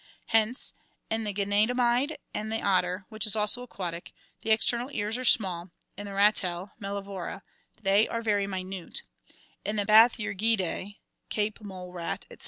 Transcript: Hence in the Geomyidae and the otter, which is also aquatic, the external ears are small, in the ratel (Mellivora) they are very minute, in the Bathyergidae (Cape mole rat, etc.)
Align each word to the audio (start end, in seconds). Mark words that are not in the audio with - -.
Hence 0.29 0.73
in 1.11 1.25
the 1.25 1.31
Geomyidae 1.31 2.17
and 2.33 2.51
the 2.51 2.63
otter, 2.63 3.05
which 3.09 3.27
is 3.27 3.35
also 3.35 3.61
aquatic, 3.61 4.11
the 4.41 4.49
external 4.49 4.89
ears 4.93 5.15
are 5.15 5.23
small, 5.23 5.69
in 5.95 6.07
the 6.07 6.13
ratel 6.13 6.71
(Mellivora) 6.81 7.43
they 7.83 8.07
are 8.07 8.23
very 8.23 8.47
minute, 8.47 9.03
in 9.63 9.75
the 9.75 9.85
Bathyergidae 9.85 10.97
(Cape 11.29 11.61
mole 11.61 11.93
rat, 11.93 12.25
etc.) 12.31 12.39